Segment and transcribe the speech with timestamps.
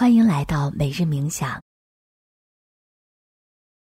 [0.00, 1.62] 欢迎来到每日冥想。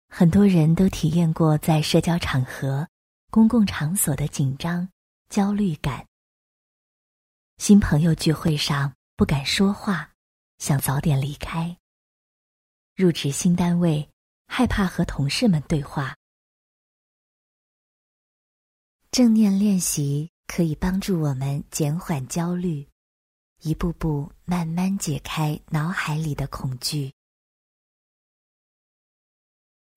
[0.07, 2.87] 很多人都体验过在社交场合、
[3.29, 4.87] 公共场所的紧张、
[5.27, 6.07] 焦虑感。
[7.57, 10.13] 新朋友聚会上不敢说话，
[10.57, 11.77] 想早点离开。
[12.95, 14.09] 入职新单位，
[14.47, 16.15] 害怕和同事们对话。
[19.11, 22.87] 正念练习可以帮助我们减缓焦虑。
[23.65, 27.11] 一步步慢慢解开脑海里的恐惧。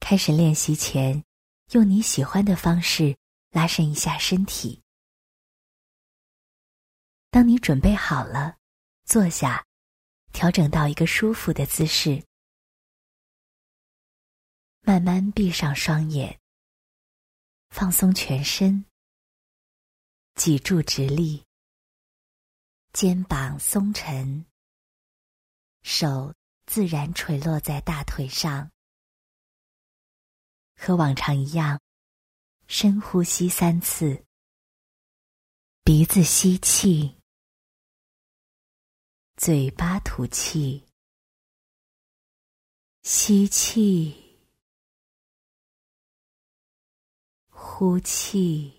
[0.00, 1.22] 开始练习前，
[1.73, 3.14] 用你喜欢的方式
[3.50, 4.82] 拉伸一下身体。
[7.28, 8.56] 当你准备好了，
[9.04, 9.66] 坐下，
[10.32, 12.24] 调整到一个舒服的姿势，
[14.80, 16.40] 慢慢闭上双眼，
[17.68, 18.87] 放松全身，
[20.37, 21.48] 脊柱直立。
[22.92, 24.46] 肩膀松沉，
[25.82, 26.34] 手
[26.66, 28.70] 自然垂落在大腿上。
[30.74, 31.80] 和往常一样，
[32.66, 34.24] 深呼吸三次。
[35.84, 37.16] 鼻子吸气，
[39.36, 40.86] 嘴巴吐气。
[43.02, 44.38] 吸气，
[47.48, 48.77] 呼气。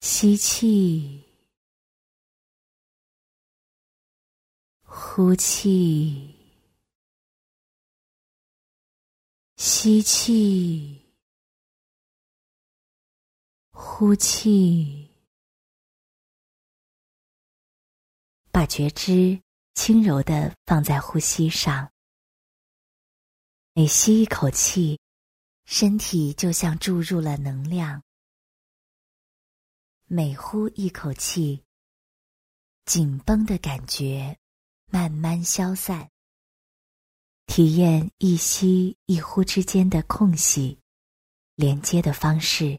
[0.00, 1.22] 吸气，
[4.82, 6.34] 呼气，
[9.56, 11.14] 吸气，
[13.72, 15.10] 呼气，
[18.50, 19.40] 把觉知
[19.74, 21.92] 轻柔的放在呼吸上。
[23.74, 24.98] 每吸一口气，
[25.66, 28.02] 身体就像注入了能量。
[30.12, 31.62] 每呼一口气，
[32.84, 34.36] 紧绷的感觉
[34.86, 36.10] 慢慢消散。
[37.46, 40.76] 体验一吸一呼之间的空隙，
[41.54, 42.76] 连接的方式，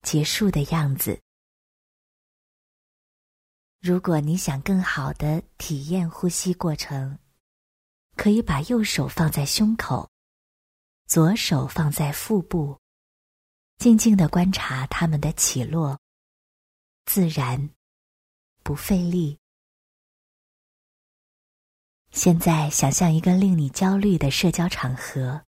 [0.00, 1.20] 结束的样子。
[3.78, 7.18] 如果你想更好的体验呼吸过程，
[8.16, 10.08] 可以把右手放在胸口，
[11.06, 12.80] 左手放在腹部，
[13.76, 16.00] 静静的观察它们的起落。
[17.12, 17.70] 自然，
[18.62, 19.40] 不费力。
[22.12, 25.44] 现在想象一个令你焦虑的社交场合，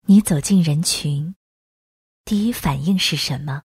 [0.00, 1.36] 你走进人群，
[2.24, 3.65] 第一反应是什么？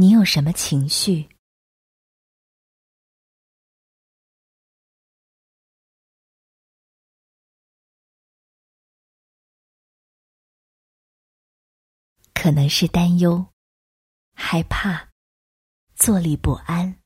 [0.00, 1.28] 你有什么情绪？
[12.32, 13.52] 可能是担忧、
[14.32, 15.10] 害怕、
[15.94, 16.98] 坐立不安。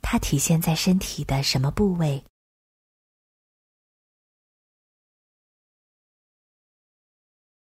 [0.00, 2.24] 它体现在身体的什么部位？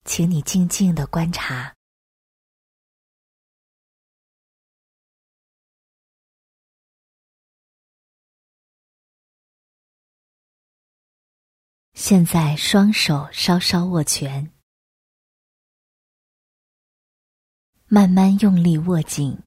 [0.04, 1.74] 请你静静的观察。
[11.94, 14.50] 现在双手稍稍握拳，
[17.86, 19.38] 慢慢用力握紧，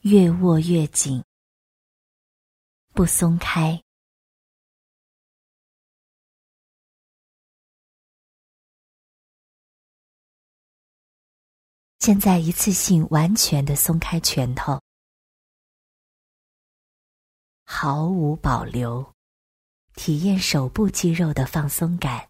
[0.00, 1.24] 越握越紧，
[2.92, 3.80] 不松开。
[12.06, 14.78] 现在一次性完全的松开拳头，
[17.64, 19.14] 毫无保留，
[19.94, 22.28] 体验手部肌肉的放松感。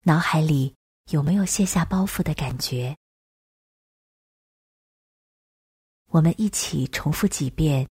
[0.00, 0.74] 脑海里
[1.12, 2.98] 有没有卸下包袱的感觉？
[6.06, 7.88] 我们一起重复几遍，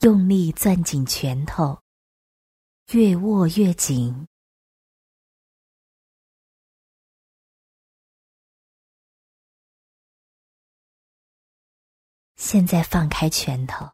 [0.00, 1.80] 用力攥紧拳头，
[2.92, 4.28] 越握越紧。
[12.36, 13.90] 现在放开拳头。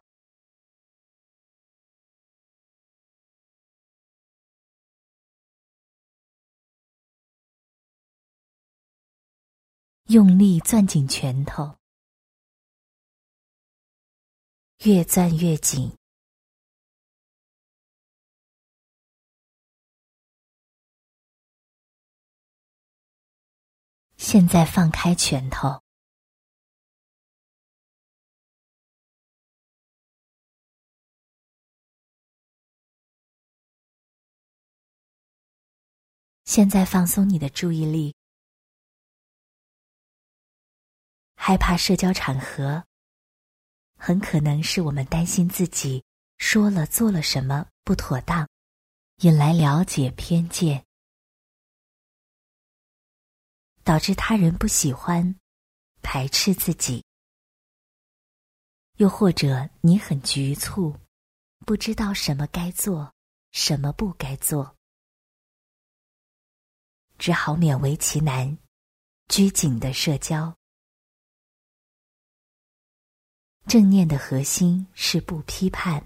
[10.07, 11.77] 用力攥紧拳头。
[14.85, 15.97] 越攥越紧。
[24.17, 25.82] 现在放开拳头。
[36.45, 38.15] 现在放松你的注意力。
[41.35, 42.85] 害怕社交场合，
[43.97, 46.03] 很可能是我们担心自己
[46.37, 48.47] 说了做了什么不妥当，
[49.17, 50.85] 引来了解偏见，
[53.83, 55.35] 导致他人不喜欢、
[56.01, 57.03] 排斥自己。
[58.97, 60.95] 又或者你很局促，
[61.65, 63.13] 不知道什么该做，
[63.51, 64.77] 什么不该做。
[67.23, 68.57] 只好勉为其难，
[69.29, 70.53] 拘谨的社交。
[73.65, 76.05] 正念的核心是不批判，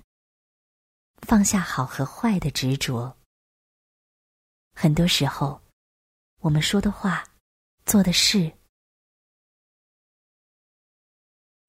[1.27, 3.17] 放下好和坏的执着。
[4.75, 5.59] 很多时候，
[6.37, 7.27] 我们说的话、
[7.83, 8.55] 做的事，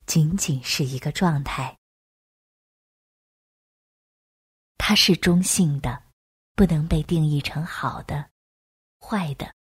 [0.05, 1.75] 仅仅是一个状态，
[4.77, 6.05] 它是中性的，
[6.55, 8.31] 不能被定义成好的。
[9.01, 9.55] 坏的，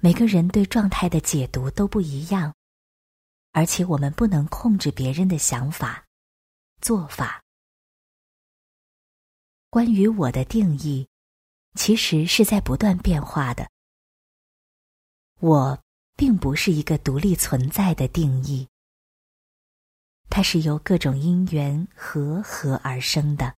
[0.00, 2.54] 每个人对状态的解读都不一样，
[3.52, 6.04] 而且我们不能控制别人的想法、
[6.80, 7.42] 做法。
[9.70, 11.08] 关于我的定义，
[11.74, 13.70] 其实是在不断变化的。
[15.40, 15.82] 我
[16.16, 18.68] 并不是一个独立存在的定义，
[20.28, 23.54] 它是由各种因缘和合而生的。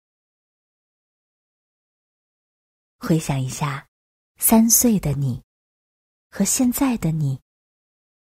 [3.06, 3.86] 回想一下，
[4.36, 5.40] 三岁的你
[6.28, 7.40] 和现在的你，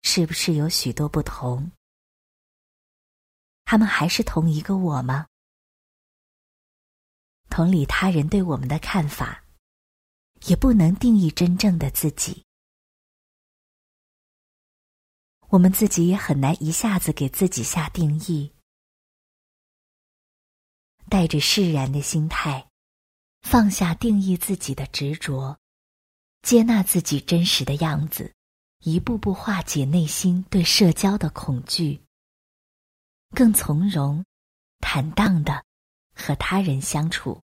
[0.03, 1.71] 是不是有许多不同？
[3.65, 5.25] 他们还是同一个我吗？
[7.50, 9.44] 同理，他人对我们的看法，
[10.45, 12.45] 也不能定义真正的自己。
[15.47, 18.53] 我们自己也很难一下子给自己下定义，
[21.09, 22.69] 带着释然的心态。
[23.49, 25.57] 放下定义自己的执着，
[26.41, 28.35] 接纳自己真实的样子，
[28.79, 32.03] 一步步化解内心对社交的恐惧，
[33.29, 34.25] 更从容、
[34.79, 35.63] 坦荡的
[36.13, 37.41] 和他人相处，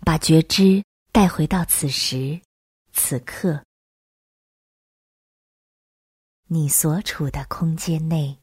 [0.00, 0.82] 把觉知
[1.12, 2.40] 带回到此时
[2.94, 3.62] 此刻，
[6.46, 8.38] 你所处的空间内。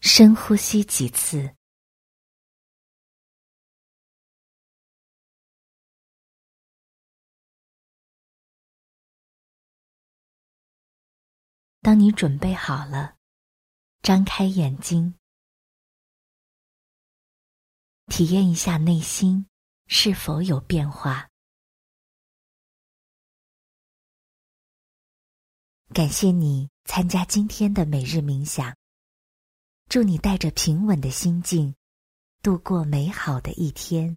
[0.00, 1.54] 深呼吸几次。
[11.82, 13.16] 当你准备好了，
[14.02, 15.18] 张开眼睛，
[18.06, 19.46] 体验一下内心
[19.86, 21.28] 是否有变化。
[25.92, 28.79] 感谢你参加今天的每日冥想。
[29.90, 31.74] 祝你带着平稳的心境，
[32.44, 34.16] 度过美好的一天。